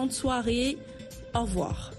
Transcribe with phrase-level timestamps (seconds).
[0.00, 0.78] Bonne soirée.
[1.34, 1.90] Au revoir.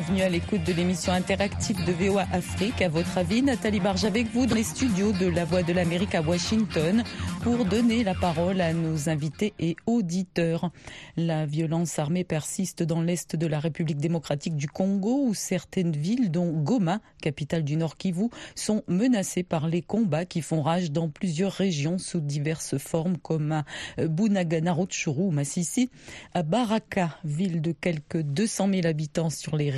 [0.00, 2.80] Bienvenue à l'écoute de l'émission interactive de VOA Afrique.
[2.80, 6.14] À votre avis, Nathalie Barge avec vous dans les studios de La Voix de l'Amérique
[6.14, 7.04] à Washington
[7.42, 10.70] pour donner la parole à nos invités et auditeurs.
[11.18, 16.30] La violence armée persiste dans l'est de la République démocratique du Congo où certaines villes,
[16.30, 21.10] dont Goma, capitale du Nord Kivu, sont menacées par les combats qui font rage dans
[21.10, 23.64] plusieurs régions sous diverses formes comme à
[23.98, 25.90] Bunagana, Rutshuru Massissi.
[26.32, 29.70] À Baraka, ville de quelques 200 000 habitants sur les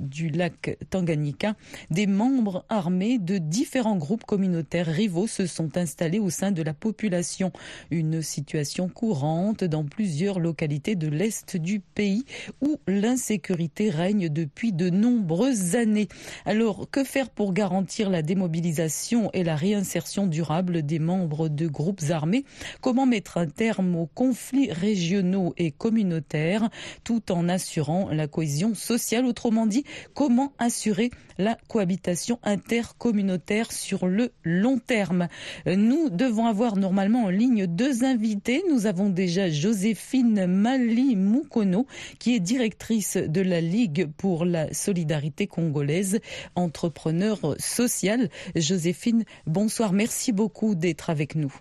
[0.00, 1.54] du lac Tanganyika,
[1.90, 6.74] des membres armés de différents groupes communautaires rivaux se sont installés au sein de la
[6.74, 7.50] population.
[7.90, 12.24] Une situation courante dans plusieurs localités de l'Est du pays
[12.60, 16.08] où l'insécurité règne depuis de nombreuses années.
[16.44, 22.02] Alors, que faire pour garantir la démobilisation et la réinsertion durable des membres de groupes
[22.10, 22.44] armés?
[22.82, 26.68] Comment mettre un terme aux conflits régionaux et communautaires
[27.02, 29.24] tout en assurant la cohésion sociale?
[29.24, 35.28] Autrement dit, comment assurer la cohabitation intercommunautaire sur le long terme?
[35.66, 38.62] Nous devons avoir normalement en ligne deux invités.
[38.70, 41.86] Nous avons déjà Joséphine Mali Mukono,
[42.18, 46.20] qui est directrice de la Ligue pour la solidarité congolaise,
[46.54, 48.28] entrepreneur social.
[48.54, 49.92] Joséphine, bonsoir.
[49.92, 51.54] Merci beaucoup d'être avec nous.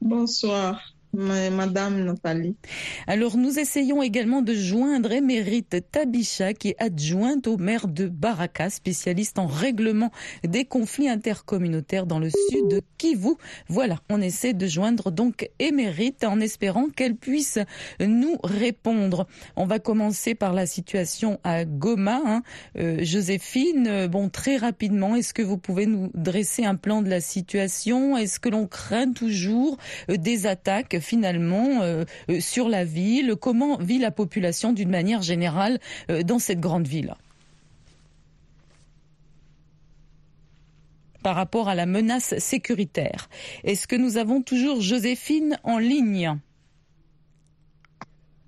[0.00, 0.94] Bonsoir.
[1.12, 2.54] Madame Nathalie.
[3.06, 8.70] Alors nous essayons également de joindre Émérite Tabicha qui est adjointe au maire de Baraka,
[8.70, 10.10] spécialiste en règlement
[10.44, 13.34] des conflits intercommunautaires dans le sud de Kivu.
[13.68, 17.58] Voilà, on essaie de joindre donc Émérite en espérant qu'elle puisse
[18.00, 19.26] nous répondre.
[19.56, 22.20] On va commencer par la situation à Goma.
[22.24, 22.42] Hein.
[22.78, 27.20] Euh, Joséphine, bon très rapidement, est-ce que vous pouvez nous dresser un plan de la
[27.20, 28.16] situation?
[28.16, 29.76] Est-ce que l'on craint toujours
[30.08, 30.99] euh, des attaques?
[31.00, 35.80] Finalement euh, euh, sur la ville Comment vit la population d'une manière générale
[36.10, 37.14] euh, dans cette grande ville?
[41.22, 43.28] Par rapport à la menace sécuritaire.
[43.64, 46.38] Est-ce que nous avons toujours Joséphine en ligne?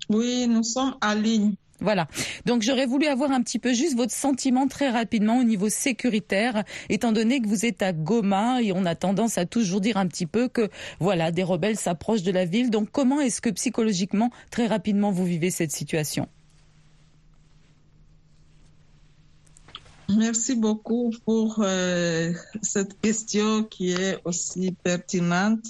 [0.09, 1.53] Oui, nous sommes en ligne.
[1.83, 2.07] Voilà.
[2.45, 6.63] Donc j'aurais voulu avoir un petit peu juste votre sentiment très rapidement au niveau sécuritaire,
[6.89, 10.07] étant donné que vous êtes à Goma et on a tendance à toujours dire un
[10.07, 12.69] petit peu que voilà des rebelles s'approchent de la ville.
[12.69, 16.27] Donc comment est-ce que psychologiquement très rapidement vous vivez cette situation?
[20.09, 25.65] Merci beaucoup pour euh, cette question qui est aussi pertinente,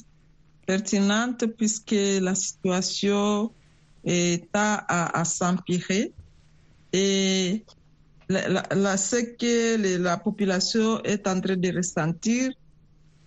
[0.68, 3.52] pertinente puisque la situation
[4.04, 6.12] est à, à, s'empirer.
[6.92, 7.64] Et
[8.30, 12.52] la, ce que la population est en train de ressentir,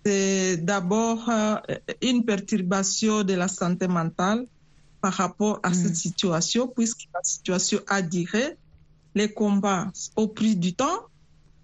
[0.04, 1.56] c'est d'abord euh,
[2.02, 4.46] une perturbation de la santé mentale
[5.00, 6.06] par rapport à cette mm.
[6.06, 8.56] situation, puisque la situation a duré,
[9.14, 11.06] les combats au prix du temps,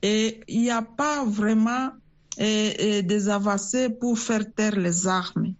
[0.02, 1.90] et il n'y a pas vraiment
[2.38, 5.54] des avancées pour faire taire les armes.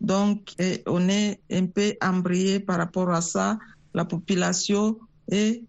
[0.00, 0.54] Donc,
[0.86, 3.58] on est un peu embrayé par rapport à ça.
[3.94, 4.98] La population
[5.30, 5.62] est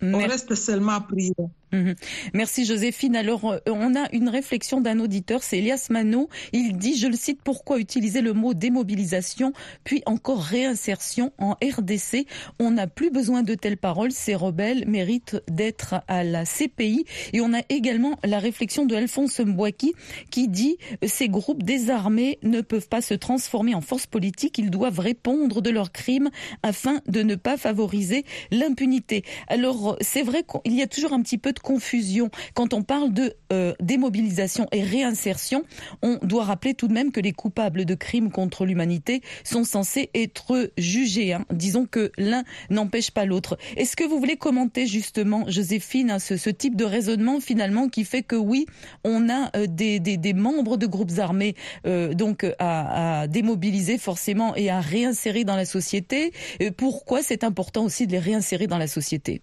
[0.00, 1.34] on reste seulement à prier.
[1.74, 1.96] Mhm.
[2.34, 3.16] Merci Joséphine.
[3.16, 6.28] Alors, euh, on a une réflexion d'un auditeur, c'est Elias Mano.
[6.52, 9.52] Il dit, je le cite, pourquoi utiliser le mot démobilisation,
[9.82, 12.26] puis encore réinsertion en RDC
[12.60, 14.12] On n'a plus besoin de telles paroles.
[14.12, 17.06] Ces rebelles méritent d'être à la CPI.
[17.32, 19.94] Et on a également la réflexion de Alphonse Mbouaki
[20.30, 24.58] qui dit, ces groupes désarmés ne peuvent pas se transformer en force politique.
[24.58, 26.30] Ils doivent répondre de leurs crimes
[26.62, 29.24] afin de ne pas favoriser l'impunité.
[29.48, 32.30] Alors, c'est vrai qu'il y a toujours un petit peu de confusion.
[32.54, 35.64] Quand on parle de euh, démobilisation et réinsertion,
[36.02, 40.10] on doit rappeler tout de même que les coupables de crimes contre l'humanité sont censés
[40.14, 41.32] être jugés.
[41.32, 41.44] Hein.
[41.50, 43.58] Disons que l'un n'empêche pas l'autre.
[43.76, 48.22] Est-ce que vous voulez commenter justement, Joséphine, hein, ce, type de raisonnement finalement qui fait
[48.22, 48.66] que oui,
[49.02, 51.54] on a euh, des, membres de groupes armés
[51.86, 56.32] euh, donc à, à, démobiliser forcément et à réinsérer dans la société?
[56.76, 59.40] pourquoi c'est important aussi de les réinsérer dans la société?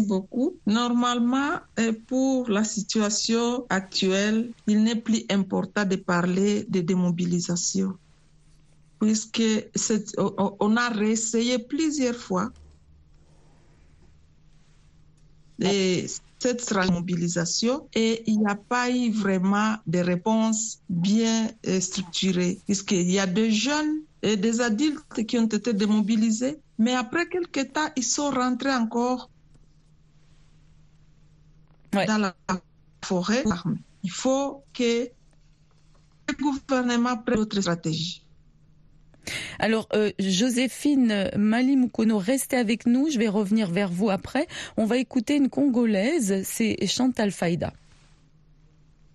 [0.00, 0.56] Beaucoup.
[0.66, 7.96] Normalement, euh, pour la situation actuelle, il n'est plus important de parler de démobilisation,
[9.00, 9.42] puisque
[10.60, 12.50] on a réessayé plusieurs fois.
[15.60, 16.06] Et
[16.44, 23.10] cette mobilisation et il n'y a pas eu vraiment de réponse bien euh, structurée puisqu'il
[23.10, 27.88] y a des jeunes et des adultes qui ont été démobilisés, mais après quelques temps,
[27.96, 29.30] ils sont rentrés encore
[31.94, 32.34] dans la
[33.04, 33.44] forêt.
[34.02, 35.08] Il faut que
[36.28, 38.24] le gouvernement prenne d'autres stratégies.
[39.58, 43.08] Alors, euh, Joséphine Mali Mukono, restez avec nous.
[43.10, 44.46] Je vais revenir vers vous après.
[44.76, 47.72] On va écouter une Congolaise, c'est Chantal Faïda.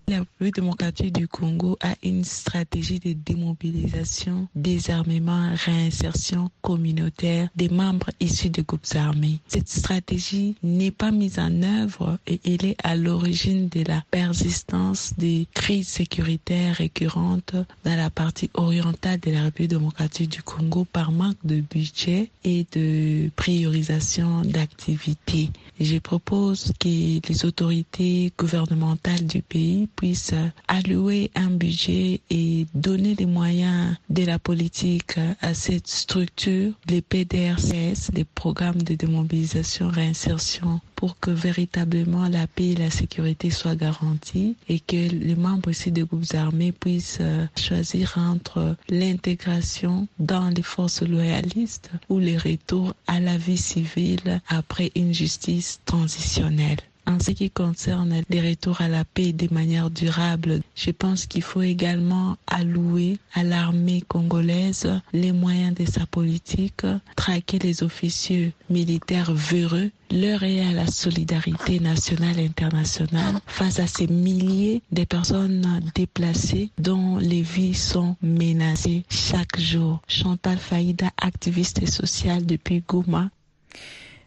[0.10, 8.10] La République démocratique du Congo a une stratégie de démobilisation, désarmement, réinsertion communautaire des membres
[8.20, 9.40] issus des groupes armés.
[9.48, 15.14] Cette stratégie n'est pas mise en œuvre et elle est à l'origine de la persistance
[15.20, 17.54] des crises sécuritaires récurrentes
[17.84, 22.66] dans la partie orientale de la République démocratique du Congo par manque de budget et
[22.72, 25.52] de priorisation d'activités.
[25.80, 30.34] Je propose que les autorités gouvernementales du pays puisse
[30.68, 38.12] allouer un budget et donner les moyens de la politique à cette structure, les PDRCS,
[38.14, 44.58] les programmes de démobilisation, réinsertion, pour que véritablement la paix et la sécurité soient garanties
[44.68, 47.22] et que les membres ici des groupes armés puissent
[47.58, 54.92] choisir entre l'intégration dans les forces loyalistes ou le retour à la vie civile après
[54.94, 56.80] une justice transitionnelle.
[57.10, 61.42] En ce qui concerne les retours à la paix de manière durable, je pense qu'il
[61.42, 66.86] faut également allouer à l'armée congolaise les moyens de sa politique,
[67.16, 74.06] traquer les officiers militaires véreux leur à la solidarité nationale et internationale face à ces
[74.06, 80.00] milliers de personnes déplacées dont les vies sont menacées chaque jour.
[80.08, 83.32] Chantal Faïda, activiste sociale depuis Goma,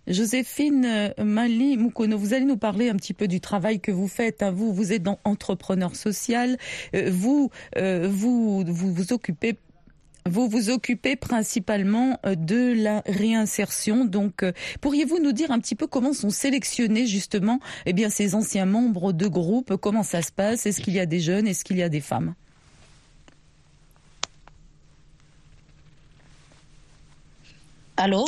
[0.08, 4.08] Joséphine euh, Mali Mukono, vous allez nous parler un petit peu du travail que vous
[4.08, 4.42] faites.
[4.42, 4.50] Hein.
[4.50, 6.58] Vous, êtes dans entrepreneur social.
[6.94, 9.56] Euh, vous, euh, vous, vous occupez
[10.24, 14.04] vous vous occupez principalement de la réinsertion.
[14.04, 14.44] Donc,
[14.80, 19.26] pourriez-vous nous dire un petit peu comment sont sélectionnés justement eh ces anciens membres de
[19.26, 19.74] groupe?
[19.78, 20.64] Comment ça se passe?
[20.64, 21.48] Est-ce qu'il y a des jeunes?
[21.48, 22.34] Est-ce qu'il y a des femmes?
[27.96, 28.24] Allô?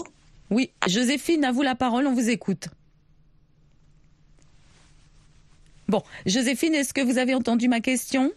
[0.54, 2.68] Oui, Joséphine, à vous la parole, on vous écoute.
[5.88, 8.32] Bon, Joséphine, est-ce que vous avez entendu ma question?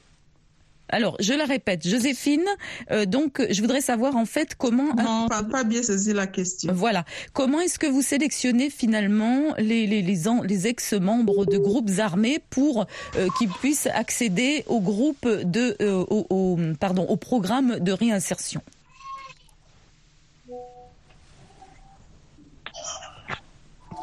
[0.90, 2.46] Alors, je la répète, Joséphine,
[2.92, 4.96] euh, donc je voudrais savoir en fait comment...
[4.96, 6.72] Non, pas, pas bien saisi la question.
[6.74, 7.04] Voilà.
[7.34, 12.86] Comment est-ce que vous sélectionnez finalement les, les, les, ex-membres de groupes armés pour
[13.18, 15.76] euh, qu'ils puissent accéder au groupe de...
[15.82, 18.62] Euh, au, pardon, au programme de réinsertion?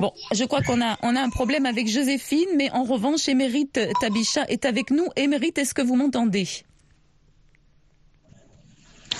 [0.04, 4.66] Bon, je crois qu'on a, un problème avec Joséphine, mais en revanche, Émérite Tabicha est
[4.66, 5.06] avec nous.
[5.16, 6.46] Émérite, est-ce que vous m'entendez?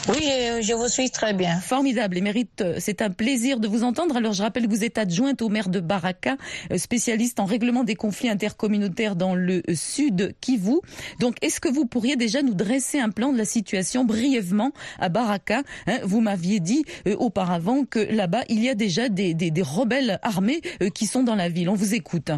[0.09, 0.31] Oui,
[0.61, 1.61] je vous suis très bien.
[1.61, 4.17] Formidable, Émérite, c'est un plaisir de vous entendre.
[4.17, 6.37] Alors, je rappelle que vous êtes adjointe au maire de Baraka,
[6.71, 10.81] euh, spécialiste en règlement des conflits intercommunautaires dans le sud Kivu.
[11.21, 15.09] Donc, est-ce que vous pourriez déjà nous dresser un plan de la situation brièvement à
[15.09, 19.51] Baraka hein, Vous m'aviez dit euh, auparavant que là-bas, il y a déjà des, des,
[19.51, 21.69] des rebelles armés euh, qui sont dans la ville.
[21.69, 22.31] On vous écoute.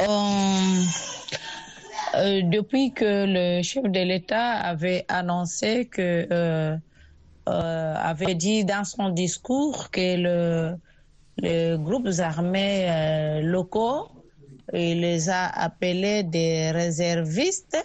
[0.00, 0.84] Euh,
[2.14, 6.76] depuis que le chef de l'État avait annoncé que, euh,
[7.48, 10.76] euh, avait dit dans son discours que le,
[11.38, 14.08] les groupes armés locaux,
[14.72, 17.78] il les a appelés des réservistes.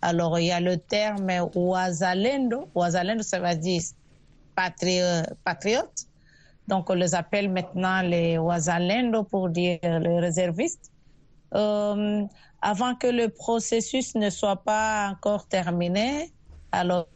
[0.00, 2.68] Alors, il y a le terme Ouazalendo.
[2.74, 3.82] Ouazalendo, ça veut dire
[5.44, 6.06] patriote.
[6.66, 10.90] Donc, on les appelle maintenant les Ouazalendo pour dire les réservistes.
[11.54, 12.24] Euh,
[12.62, 16.32] avant que le processus ne soit pas encore terminé.
[16.70, 17.08] Alors.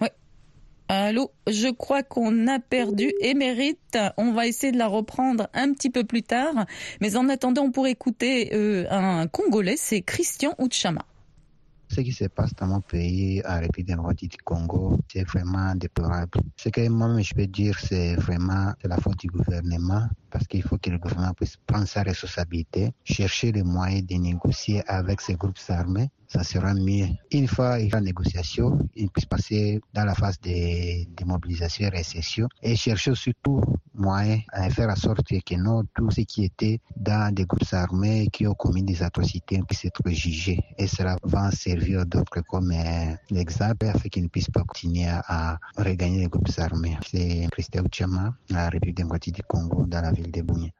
[0.00, 0.08] Oui.
[0.88, 3.98] Allô, je crois qu'on a perdu Émérite.
[4.16, 6.66] On va essayer de la reprendre un petit peu plus tard.
[7.00, 11.04] Mais en attendant, on pourrait écouter euh, un Congolais, c'est Christian Outchama.
[11.90, 16.38] Ce qui se passe dans mon pays, à République démocratique du Congo, c'est vraiment déplorable.
[16.56, 20.62] Ce que moi, je peux dire, c'est vraiment de la faute du gouvernement, parce qu'il
[20.62, 25.34] faut que le gouvernement puisse prendre sa responsabilité, chercher les moyens de négocier avec ces
[25.34, 27.08] groupes armés ça sera mieux.
[27.32, 31.88] Une fois il y a négociation, il puisse passer dans la phase de démobilisation et
[31.88, 33.62] récession et chercher surtout
[33.94, 38.28] moyen à faire en sorte que non, tous ceux qui étaient dans des groupes armés
[38.32, 40.60] qui ont commis des atrocités puissent être jugés.
[40.78, 45.58] Et cela va servir d'autres comme euh, exemple afin qu'ils ne puissent pas continuer à
[45.76, 46.96] regagner les groupes armés.
[47.10, 50.70] C'est Christophe Chama, la République démocratique du Congo, dans la ville de Bougne.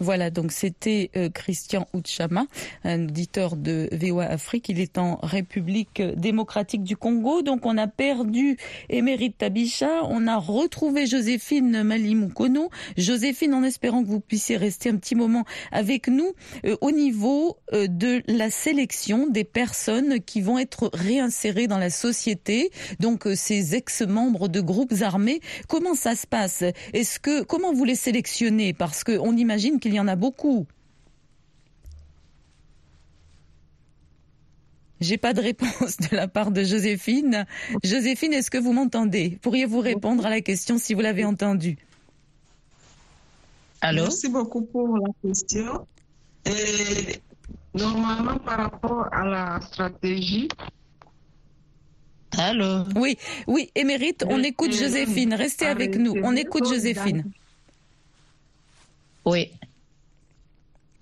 [0.00, 2.46] Voilà, donc c'était euh, Christian Outchama,
[2.84, 4.68] un auditeur de VOA Afrique.
[4.68, 7.42] Il est en République démocratique du Congo.
[7.42, 8.56] Donc on a perdu
[8.88, 12.70] Émérite Tabicha, on a retrouvé Joséphine Malimukono.
[12.96, 16.32] Joséphine, en espérant que vous puissiez rester un petit moment avec nous
[16.64, 21.90] euh, au niveau euh, de la sélection des personnes qui vont être réinsérées dans la
[21.90, 22.70] société.
[23.00, 26.62] Donc ces ex-membres de groupes armés, comment ça se passe?
[26.92, 28.72] Est-ce que comment vous les sélectionnez?
[28.74, 30.66] Parce qu'on imagine y en a beaucoup.
[35.00, 37.46] J'ai pas de réponse de la part de Joséphine.
[37.84, 39.38] Joséphine, est-ce que vous m'entendez?
[39.42, 41.78] Pourriez-vous répondre à la question si vous l'avez entendue?
[43.80, 44.02] Allô?
[44.02, 45.86] Merci beaucoup pour la question.
[46.44, 47.20] Et
[47.74, 50.48] normalement, par rapport à la stratégie.
[52.36, 52.82] Allô?
[52.96, 55.32] Oui, oui, émérite, on écoute Joséphine.
[55.32, 56.16] Restez avec nous.
[56.24, 57.30] On écoute Joséphine.
[59.24, 59.52] Oui.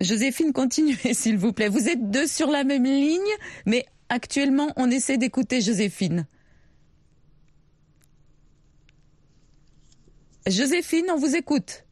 [0.06, 1.68] Joséphine, continuez s'il vous plaît.
[1.68, 3.20] Vous êtes deux sur la même ligne,
[3.66, 6.26] mais actuellement, on essaie d'écouter Joséphine.
[10.46, 11.84] Joséphine, on vous écoute.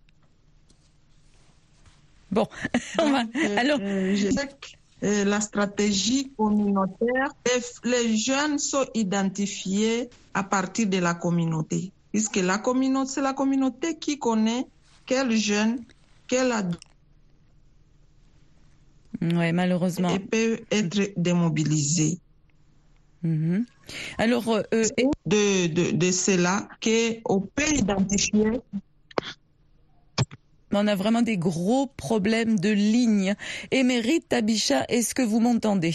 [2.31, 2.47] Bon,
[2.99, 3.25] on va.
[3.57, 4.49] Alors, je sais
[5.01, 7.35] que la stratégie communautaire,
[7.85, 13.99] les jeunes sont identifiés à partir de la communauté, puisque la communauté, c'est la communauté
[13.99, 14.67] qui connaît
[15.05, 15.85] quel jeune,
[16.29, 16.94] quel adulte
[19.33, 20.11] Ouais, malheureusement.
[20.11, 22.19] Et peut être démobilisé.
[23.23, 23.65] Mhm.
[24.19, 24.63] Alors, euh,
[25.27, 28.61] de, de, de cela qu'on peut identifier.
[30.73, 33.35] On a vraiment des gros problèmes de ligne.
[33.71, 35.95] Émérite Tabicha, est-ce que vous m'entendez?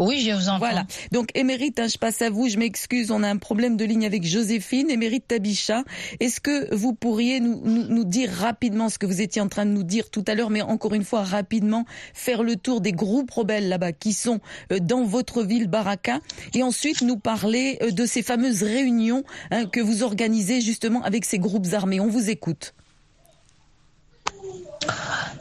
[0.00, 0.58] Oui, je vous entends.
[0.58, 0.86] Voilà.
[1.12, 2.48] Donc, Émérite, hein, je passe à vous.
[2.48, 4.90] Je m'excuse, on a un problème de ligne avec Joséphine.
[4.90, 5.84] Émérite Tabicha,
[6.20, 9.70] est-ce que vous pourriez nous, nous, dire rapidement ce que vous étiez en train de
[9.70, 13.30] nous dire tout à l'heure, mais encore une fois, rapidement, faire le tour des groupes
[13.30, 14.40] rebelles là-bas qui sont
[14.72, 16.20] euh, dans votre ville, Baraka,
[16.54, 21.24] et ensuite nous parler euh, de ces fameuses réunions hein, que vous organisez justement avec
[21.24, 22.00] ces groupes armés.
[22.00, 22.74] On vous écoute.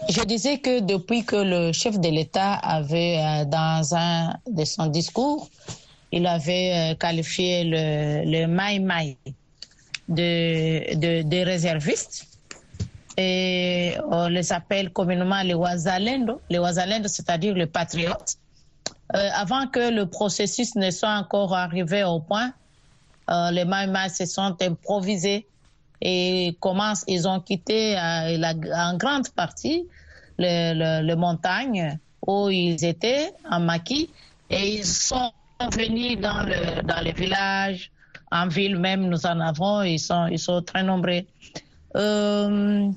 [0.10, 5.50] Je disais que depuis que le chef de l'État avait, dans un de son discours,
[6.12, 9.18] il avait qualifié le, le Mai Mai
[10.10, 12.26] de, réservistes.
[13.18, 18.38] Et on les appelle communément les Wazalendo, les Wazalendo, c'est-à-dire les patriotes.
[19.16, 22.54] Euh, avant que le processus ne soit encore arrivé au point,
[23.30, 25.46] euh, les Mai Mai se sont improvisés
[26.02, 29.86] et comment ils ont quitté euh, en grande partie
[30.38, 34.10] les le, le montagnes où ils étaient en maquis
[34.50, 35.32] et ils sont
[35.72, 37.92] venus dans le dans les villages.
[38.32, 41.22] En ville même nous en avons ils sont très nombreux.
[41.96, 42.90] Euh,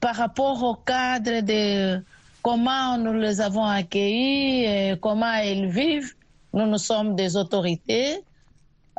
[0.00, 2.02] par rapport au cadre de
[2.42, 6.14] comment nous les avons accueillis et comment ils vivent
[6.54, 8.22] nous nous sommes des autorités.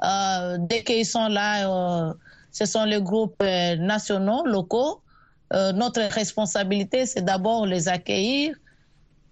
[0.03, 2.13] Euh, dès qu'ils sont là
[2.55, 5.01] ce sont les groupes euh, nationaux, locaux.
[5.53, 8.55] Euh, notre responsabilité, c'est d'abord les accueillir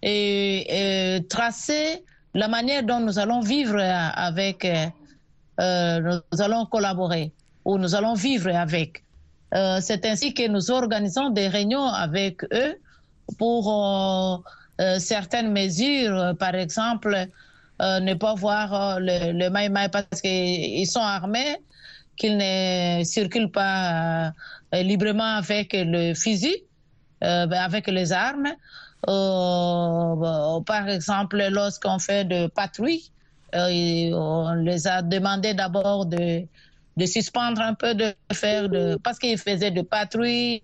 [0.01, 2.03] et, et, tracer
[2.33, 4.67] la manière dont nous allons vivre avec,
[5.61, 7.31] euh, nous allons collaborer
[7.63, 9.05] ou nous allons vivre avec.
[9.55, 12.75] Euh, c'est ainsi que nous organisons des réunions avec eux
[13.37, 14.43] pour
[14.97, 17.27] certaines mesures, par exemple,
[17.79, 21.57] ne pas voir le, le parce qu'ils sont armés
[22.15, 24.33] qu'ils ne circulent pas
[24.73, 26.55] euh, librement avec le fusil,
[27.23, 28.51] euh, avec les armes.
[29.09, 33.11] Euh, par exemple, lorsqu'on fait de patrouille,
[33.53, 36.43] on les a demandé d'abord de,
[36.97, 40.61] de suspendre un peu de faire de parce qu'ils faisaient de patrouille,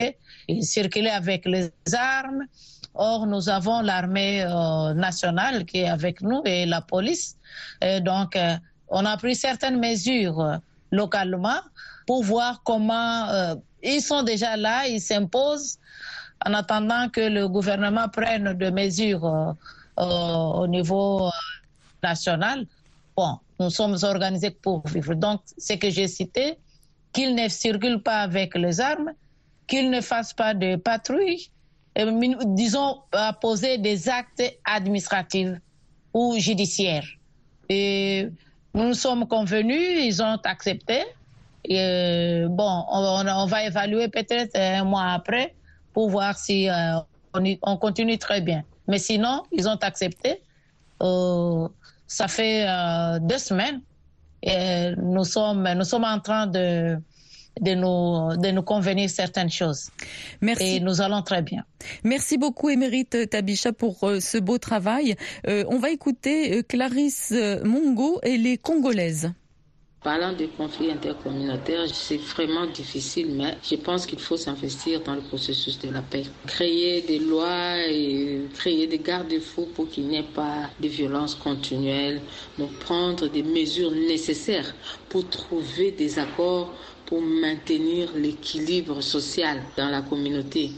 [0.47, 2.45] ils circulaient avec les armes.
[2.95, 4.43] Or, nous avons l'armée
[4.95, 7.37] nationale qui est avec nous et la police.
[7.81, 8.37] Et donc,
[8.87, 10.59] on a pris certaines mesures
[10.91, 11.59] localement
[12.05, 15.77] pour voir comment euh, ils sont déjà là, ils s'imposent
[16.45, 19.51] en attendant que le gouvernement prenne des mesures euh,
[19.99, 20.03] euh,
[20.61, 21.29] au niveau
[22.01, 22.65] national.
[23.15, 25.13] Bon, nous sommes organisés pour vivre.
[25.13, 26.57] Donc, ce que j'ai cité,
[27.11, 29.11] qu'ils ne circulent pas avec les armes,
[29.67, 31.51] qu'ils ne fassent pas de patrouille,
[32.45, 33.01] disons,
[33.41, 35.57] poser des actes administratifs
[36.13, 37.05] ou judiciaires.
[37.67, 38.29] Et
[38.73, 41.03] nous nous sommes convenus, ils ont accepté.
[41.65, 45.55] Et, bon, on, va évaluer peut-être un mois après
[45.93, 46.69] pour voir si
[47.33, 48.63] on, on, continue très bien.
[48.87, 50.41] Mais sinon, ils ont accepté.
[52.07, 52.65] ça fait
[53.21, 53.81] deux semaines
[54.41, 56.97] et nous sommes, nous sommes en train de,
[57.59, 59.89] de nous, de nous convenir certaines choses.
[60.41, 60.75] Merci.
[60.75, 61.63] Et nous allons très bien.
[62.03, 65.15] Merci beaucoup, Émérite Tabisha, pour euh, ce beau travail.
[65.47, 69.31] Euh, on va écouter euh, Clarisse Mongo et les Congolaises.
[70.01, 75.19] Parlant des conflits intercommunautaires, c'est vraiment difficile, mais je pense qu'il faut s'investir dans le
[75.19, 76.23] processus de la paix.
[76.47, 82.21] Créer des lois et créer des garde-fous pour qu'il n'y ait pas de violence continuelle,
[82.57, 84.73] donc prendre des mesures nécessaires
[85.09, 86.73] pour trouver des accords
[87.09, 90.69] pour maintenir l'équilibre social dans la communauté.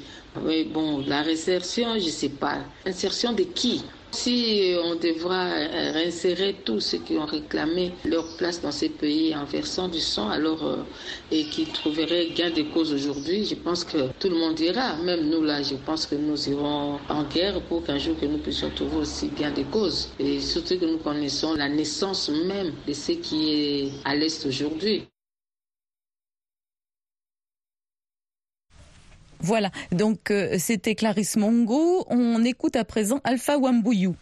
[0.41, 2.59] Oui, bon, la réinsertion, je ne sais pas.
[2.85, 3.83] Insertion de qui?
[4.11, 5.45] Si on devra
[5.93, 10.29] réinsérer tous ceux qui ont réclamé leur place dans ces pays en versant du sang,
[10.29, 10.77] alors euh,
[11.31, 14.97] et qui trouveraient gain de cause aujourd'hui, je pense que tout le monde ira.
[14.97, 18.39] Même nous là, je pense que nous irons en guerre pour qu'un jour que nous
[18.39, 20.09] puissions trouver aussi gain de cause.
[20.19, 25.03] Et surtout que nous connaissons la naissance même de ce qui est à l'est aujourd'hui.
[29.41, 32.05] Voilà, donc euh, c'était Clarisse Mongo.
[32.09, 34.15] On écoute à présent Alpha Wambouyou.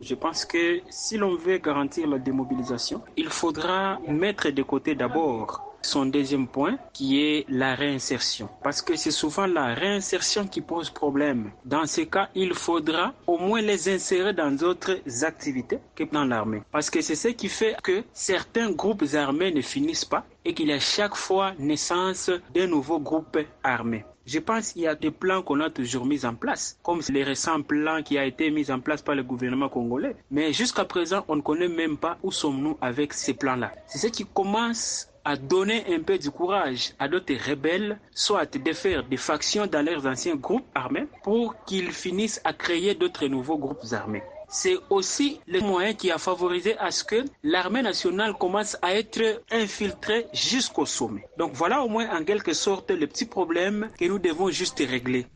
[0.00, 5.66] Je pense que si l'on veut garantir la démobilisation, il faudra mettre de côté d'abord
[5.86, 8.48] son deuxième point, qui est la réinsertion.
[8.62, 11.52] Parce que c'est souvent la réinsertion qui pose problème.
[11.64, 16.62] Dans ce cas, il faudra au moins les insérer dans d'autres activités que dans l'armée.
[16.72, 20.68] Parce que c'est ce qui fait que certains groupes armés ne finissent pas et qu'il
[20.68, 24.04] y a chaque fois naissance de nouveaux groupes armés.
[24.24, 27.24] Je pense qu'il y a des plans qu'on a toujours mis en place, comme les
[27.24, 30.16] récents plans qui a été mis en place par le gouvernement congolais.
[30.30, 33.72] Mais jusqu'à présent, on ne connaît même pas où sommes-nous avec ces plans-là.
[33.86, 38.72] C'est ce qui commence à donner un peu de courage à d'autres rebelles, soit de
[38.72, 43.58] faire des factions dans leurs anciens groupes armés pour qu'ils finissent à créer d'autres nouveaux
[43.58, 44.22] groupes armés.
[44.48, 49.42] C'est aussi le moyen qui a favorisé à ce que l'armée nationale commence à être
[49.50, 51.26] infiltrée jusqu'au sommet.
[51.38, 55.26] Donc voilà au moins en quelque sorte le petit problème que nous devons juste régler.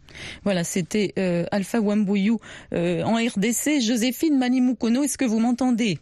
[0.45, 2.38] Voilà, c'était euh, Alpha Wambouyou
[2.73, 3.81] euh, en RDC.
[3.81, 5.99] Joséphine Manimukono, est-ce que vous m'entendez?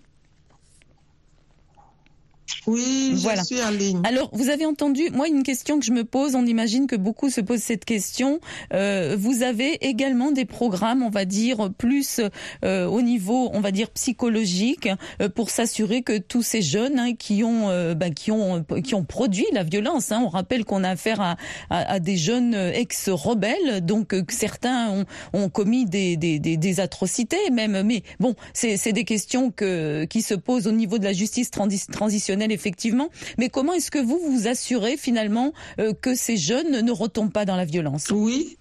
[2.67, 4.01] Oui, je suis en ligne.
[4.05, 7.31] Alors, vous avez entendu, moi, une question que je me pose, on imagine que beaucoup
[7.31, 8.41] se posent cette question.
[8.73, 12.21] Euh, vous avez également des programmes, on va dire, plus
[12.65, 14.89] euh, au niveau, on va dire, psychologique,
[15.21, 19.05] euh, pour s'assurer que tous ces jeunes hein, qui ont, bah, qui ont, qui ont
[19.05, 20.13] produit la violence.
[20.13, 21.37] Hein, on rappelle qu'on a affaire à,
[21.71, 26.81] à, à des jeunes ex-rebelles, donc euh, certains ont, ont commis des, des, des, des,
[26.81, 27.83] atrocités, même.
[27.83, 32.38] Mais bon, c'est des questions que qui se posent au niveau de la justice transitionnelle
[32.47, 33.11] effectivement.
[33.39, 37.45] Mais comment est-ce que vous vous assurez finalement euh, que ces jeunes ne retombent pas
[37.45, 38.11] dans la violence?
[38.11, 38.57] Oui.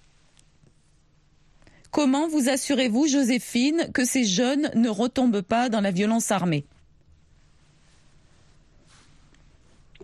[1.90, 6.64] Comment vous assurez-vous, Joséphine, que ces jeunes ne retombent pas dans la violence armée?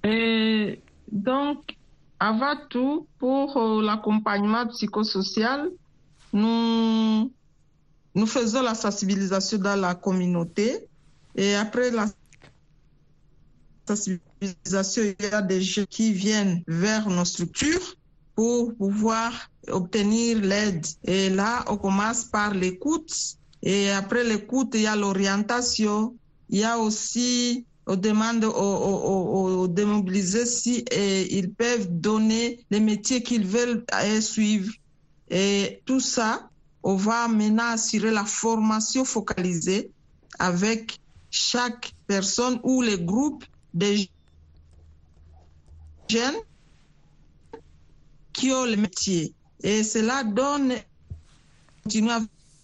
[0.02, 1.76] Et donc,
[2.20, 5.70] avant tout, pour euh, l'accompagnement psychosocial,
[6.32, 7.30] nous,
[8.14, 10.87] nous faisons la sensibilisation dans la communauté.
[11.37, 12.06] Et après la
[13.87, 17.97] sensibilisation, il y a des jeunes qui viennent vers nos structures
[18.35, 19.33] pour pouvoir
[19.68, 20.85] obtenir l'aide.
[21.05, 23.12] Et là, on commence par l'écoute.
[23.62, 26.16] Et après l'écoute, il y a l'orientation.
[26.51, 32.81] Il y a aussi, on demande aux, aux, démobilisés si et ils peuvent donner les
[32.81, 33.85] métiers qu'ils veulent
[34.20, 34.73] suivre.
[35.31, 36.49] Et tout ça,
[36.83, 39.90] on va maintenant assurer la formation focalisée
[40.38, 40.99] avec
[41.31, 44.08] chaque personne ou les groupes des
[46.08, 46.37] jeunes
[48.32, 49.34] qui ont le métier.
[49.62, 50.74] Et cela donne,
[51.82, 52.10] continue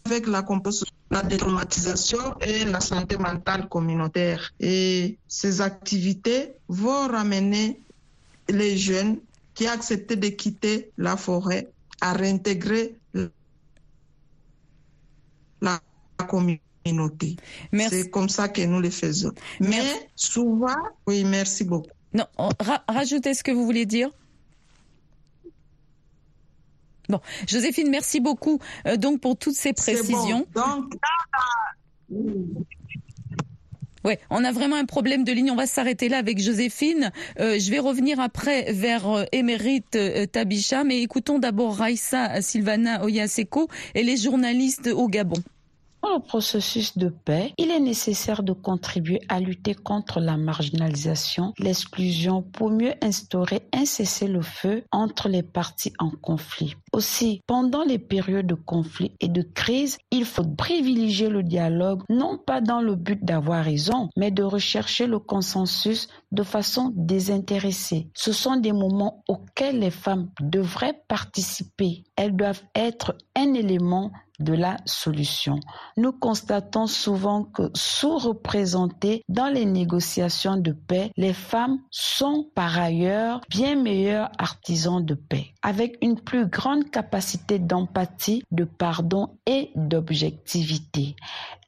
[0.04, 4.52] avec la composition, la détraumatisation et la santé mentale communautaire.
[4.60, 7.82] Et ces activités vont ramener
[8.48, 9.20] les jeunes
[9.54, 11.70] qui accepté de quitter la forêt
[12.00, 12.96] à réintégrer
[15.60, 15.80] la
[16.28, 16.69] communauté.
[16.84, 19.32] C'est comme ça que nous le faisons.
[19.60, 19.82] Mais
[20.16, 21.90] souvent, oui, merci beaucoup.
[22.12, 24.10] Non, ra rajoutez ce que vous voulez dire.
[27.08, 30.46] Bon, Joséphine, merci beaucoup euh, donc pour toutes ces précisions.
[30.54, 30.62] Bon.
[30.62, 30.94] Donc,
[34.02, 35.50] Ouais, on a vraiment un problème de ligne.
[35.50, 37.12] On va s'arrêter là avec Joséphine.
[37.38, 43.04] Euh, je vais revenir après vers euh, Émérite euh, Tabisha, mais écoutons d'abord Raissa Silvana
[43.04, 45.42] Oyaseko et les journalistes au Gabon.
[46.02, 51.52] Dans le processus de paix, il est nécessaire de contribuer à lutter contre la marginalisation,
[51.58, 56.74] l'exclusion pour mieux instaurer un cessez-le-feu entre les parties en conflit.
[56.92, 62.36] Aussi, pendant les périodes de conflit et de crise, il faut privilégier le dialogue, non
[62.36, 68.08] pas dans le but d'avoir raison, mais de rechercher le consensus de façon désintéressée.
[68.14, 72.04] Ce sont des moments auxquels les femmes devraient participer.
[72.16, 75.60] Elles doivent être un élément de la solution.
[75.96, 83.40] Nous constatons souvent que sous-représentées dans les négociations de paix, les femmes sont par ailleurs
[83.48, 91.16] bien meilleurs artisans de paix, avec une plus grande capacité d'empathie, de pardon et d'objectivité.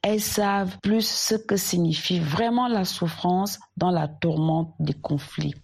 [0.01, 5.55] Elles savent plus ce que signifie vraiment la souffrance dans la tourmente des conflits.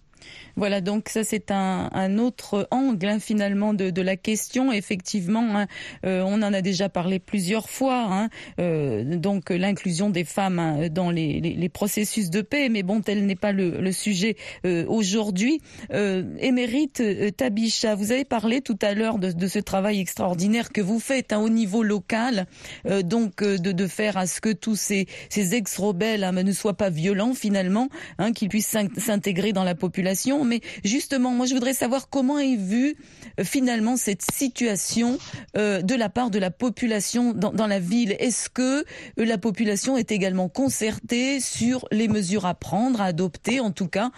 [0.55, 4.71] Voilà, donc ça c'est un, un, autre angle hein, finalement de, de, la question.
[4.71, 5.67] Effectivement, hein,
[6.05, 8.05] euh, on en a déjà parlé plusieurs fois.
[8.09, 8.29] Hein,
[8.59, 13.01] euh, donc l'inclusion des femmes hein, dans les, les, les, processus de paix, mais bon,
[13.01, 15.61] tel n'est pas le, le sujet euh, aujourd'hui.
[15.93, 20.71] Euh, émérite euh, Tabisha, vous avez parlé tout à l'heure de, de, ce travail extraordinaire
[20.71, 22.47] que vous faites hein, au niveau local,
[22.85, 26.75] euh, donc de, de, faire à ce que tous ces, ces ex-rebelles hein, ne soient
[26.75, 27.87] pas violents finalement,
[28.35, 30.08] qu'ils puissent s'intégrer dans la population
[30.43, 32.95] mais justement, moi, je voudrais savoir comment est vue
[33.39, 35.17] euh, finalement cette situation
[35.57, 38.15] euh, de la part de la population dans, la ville.
[38.19, 38.83] Est-ce que euh,
[39.17, 44.11] la population est également concertée sur les mesures à prendre, à adopter, en tout cas,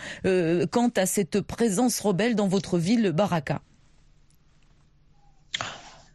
[0.71, 3.61] quant à cette présence rebelle dans votre ville, Baraka?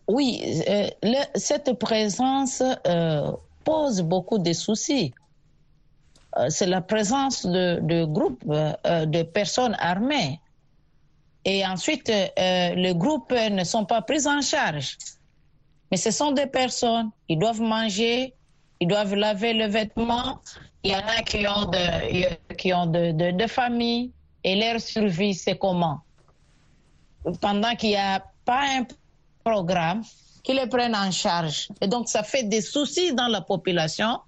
[0.09, 0.43] Oui,
[1.35, 2.63] cette présence
[3.65, 5.13] pose beaucoup de soucis.
[6.39, 10.41] Euh, c'est la présence de, groupes euh, de personnes armées.
[11.45, 14.99] Et ensuite, euh, les groupes ne sont pas pris en charge.
[15.91, 18.35] Mais ce sont des personnes, ils doivent manger,
[18.81, 20.41] ils doivent laver le vêtement.
[20.83, 24.11] Il y en a qui ont de, qui de, de, de famille
[24.43, 26.01] et leur survie, c'est comment?
[27.41, 28.87] Pendant qu'il n'y a pas un
[29.45, 30.03] programme
[30.43, 31.69] qui les prenne en charge.
[31.81, 34.19] Et donc, ça fait des soucis dans la population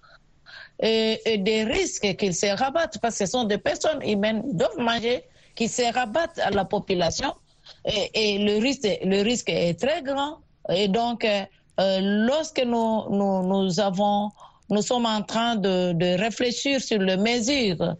[0.81, 4.79] et, des risques qu'ils se rabattent parce que ce sont des personnes humaines qui doivent
[4.79, 7.35] manger, qui se rabattent à la population.
[8.14, 10.38] Et, le, risque, est très grand.
[10.71, 14.31] Et donc, euh, lorsque nous, avons,
[14.71, 17.97] nous sommes en train de, réfléchir sur les mesures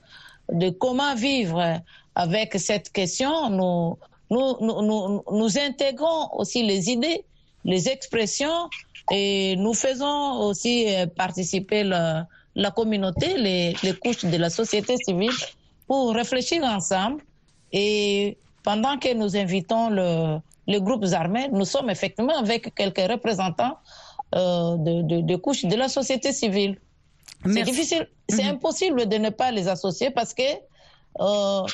[0.53, 1.81] de comment vivre
[2.15, 3.99] avec cette question, nous,
[4.31, 7.25] nous, intégrons aussi les idées,
[7.65, 8.69] les expressions
[9.11, 10.87] et nous faisons aussi
[11.17, 12.23] participer le,
[12.59, 15.39] la communauté, les, les, couches de la société civile
[15.87, 17.23] pour réfléchir ensemble.
[17.73, 23.79] Et pendant que nous invitons le, les groupes armés, nous sommes effectivement avec quelques représentants
[24.35, 26.79] euh, de, de, de, couches de la société civile.
[27.45, 28.57] C'est difficile, c'est mmh.
[28.57, 30.51] impossible de ne pas les associer parce que
[31.21, 31.65] euh,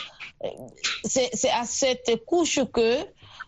[1.05, 2.99] c'est à cette couche que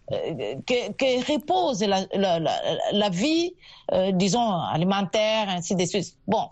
[0.09, 2.61] que, que, repose la, la, la,
[2.92, 3.55] la vie,
[3.92, 6.16] euh, disons, alimentaire, ainsi de suite.
[6.29, 6.46] Bon,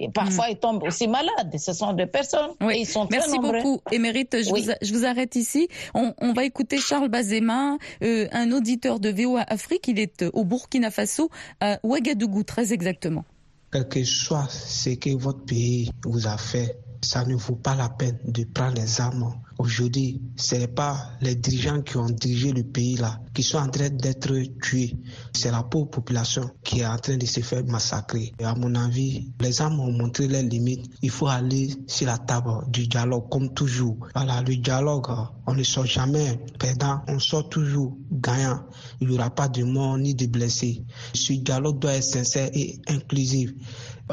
[0.00, 0.52] et parfois, mmh.
[0.52, 1.54] ils tombent aussi malades.
[1.58, 2.50] Ce sont des personnes.
[2.62, 2.74] Oui.
[2.74, 4.34] Et ils sont Merci très beaucoup, Émérite.
[4.42, 4.62] Je, oui.
[4.62, 5.68] vous, je vous arrête ici.
[5.94, 9.88] On, on va écouter Charles Bazema, euh, un auditeur de VOA Afrique.
[9.88, 11.28] Il est au Burkina Faso,
[11.60, 13.24] à Ouagadougou, très exactement.
[13.70, 17.90] Quel que soit ce que votre pays vous a fait, ça ne vaut pas la
[17.90, 19.34] peine de prendre les armes.
[19.60, 23.68] Aujourd'hui, ce n'est pas les dirigeants qui ont dirigé le pays là, qui sont en
[23.68, 24.96] train d'être tués.
[25.34, 28.32] C'est la pauvre population qui est en train de se faire massacrer.
[28.38, 30.90] Et à mon avis, les armes ont montré leurs limites.
[31.02, 33.98] Il faut aller sur la table du dialogue comme toujours.
[34.14, 35.08] Voilà, le dialogue,
[35.46, 38.62] on ne sort jamais perdant, on sort toujours gagnant.
[39.02, 40.86] Il n'y aura pas de morts ni de blessés.
[41.12, 43.52] Ce dialogue doit être sincère et inclusif.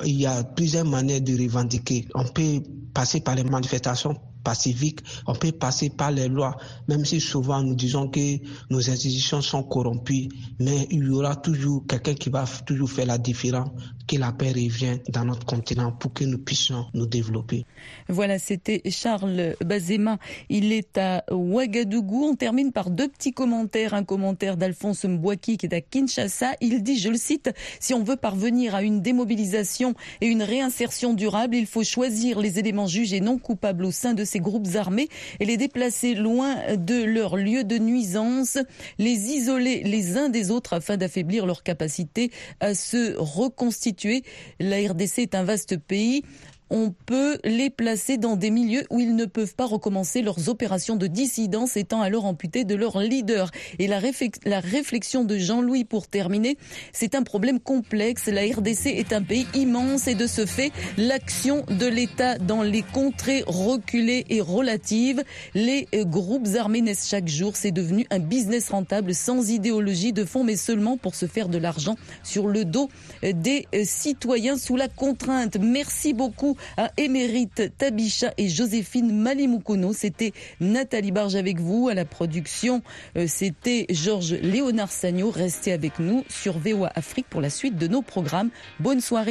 [0.03, 2.05] Il y a plusieurs manières de revendiquer.
[2.15, 2.61] On peut
[2.93, 7.75] passer par les manifestations pacifiques, on peut passer par les lois, même si souvent nous
[7.75, 8.37] disons que
[8.69, 13.17] nos institutions sont corrompues, mais il y aura toujours quelqu'un qui va toujours faire la
[13.17, 13.69] différence,
[14.07, 17.65] que la paix revienne dans notre continent pour que nous puissions nous développer.
[18.07, 20.17] Voilà, c'était Charles Bazema.
[20.49, 22.23] Il est à Ouagadougou.
[22.23, 23.93] On termine par deux petits commentaires.
[23.93, 26.53] Un commentaire d'Alphonse Mbouaki qui est à Kinshasa.
[26.61, 31.13] Il dit, je le cite, si on veut parvenir à une démobilisation et une réinsertion
[31.13, 35.09] durable, il faut choisir les éléments jugés non coupables au sein de ces groupes armés
[35.39, 38.57] et les déplacer loin de leur lieu de nuisance,
[38.97, 44.23] les isoler les uns des autres afin d'affaiblir leur capacité à se reconstituer.
[44.59, 46.23] La RDC est un vaste pays
[46.69, 50.95] on peut les placer dans des milieux où ils ne peuvent pas recommencer leurs opérations
[50.95, 53.51] de dissidence étant alors amputés de leur leader.
[53.79, 53.99] Et la,
[54.59, 56.57] réflexion de Jean-Louis pour terminer,
[56.91, 58.27] c'est un problème complexe.
[58.27, 62.81] La RDC est un pays immense et de ce fait, l'action de l'État dans les
[62.81, 65.23] contrées reculées est relative.
[65.53, 67.55] Les euh, groupes armés naissent chaque jour.
[67.55, 71.57] C'est devenu un business rentable sans idéologie de fond, mais seulement pour se faire de
[71.57, 72.89] l'argent sur le dos
[73.23, 75.57] euh, des euh, citoyens sous la contrainte.
[75.59, 79.93] Merci beaucoup à Émérite Tabicha et Joséphine Malimoukono.
[79.93, 82.81] C'était Nathalie Barge avec vous à la production.
[83.27, 85.31] C'était Georges Léonard Sagno.
[85.31, 88.49] Restez avec nous sur VOA Afrique pour la suite de nos programmes.
[88.79, 89.25] Bonne soirée.